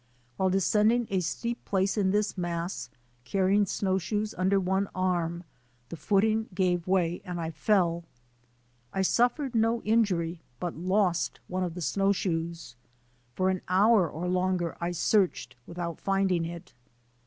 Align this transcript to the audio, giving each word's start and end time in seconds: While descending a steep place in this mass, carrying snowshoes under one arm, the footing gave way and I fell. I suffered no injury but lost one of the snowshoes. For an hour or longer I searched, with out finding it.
While 0.35 0.49
descending 0.49 1.05
a 1.11 1.19
steep 1.19 1.63
place 1.63 1.95
in 1.95 2.09
this 2.09 2.35
mass, 2.35 2.89
carrying 3.23 3.67
snowshoes 3.67 4.33
under 4.35 4.59
one 4.59 4.89
arm, 4.95 5.43
the 5.89 5.95
footing 5.95 6.49
gave 6.55 6.87
way 6.87 7.21
and 7.23 7.39
I 7.39 7.51
fell. 7.51 8.05
I 8.91 9.03
suffered 9.03 9.53
no 9.53 9.83
injury 9.83 10.39
but 10.59 10.75
lost 10.75 11.39
one 11.47 11.63
of 11.63 11.75
the 11.75 11.81
snowshoes. 11.83 12.75
For 13.35 13.51
an 13.51 13.61
hour 13.69 14.09
or 14.09 14.27
longer 14.27 14.75
I 14.81 14.89
searched, 14.89 15.55
with 15.67 15.77
out 15.77 15.99
finding 16.01 16.45
it. 16.45 16.73